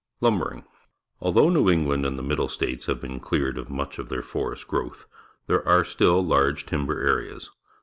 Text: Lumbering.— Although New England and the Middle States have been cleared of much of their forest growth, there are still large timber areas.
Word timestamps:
Lumbering.— 0.19 0.63
Although 1.21 1.49
New 1.51 1.69
England 1.69 2.07
and 2.07 2.17
the 2.17 2.23
Middle 2.23 2.47
States 2.49 2.87
have 2.87 2.99
been 2.99 3.19
cleared 3.19 3.59
of 3.59 3.69
much 3.69 3.99
of 3.99 4.09
their 4.09 4.23
forest 4.23 4.67
growth, 4.67 5.05
there 5.45 5.63
are 5.67 5.83
still 5.85 6.25
large 6.25 6.65
timber 6.65 6.99
areas. 7.07 7.51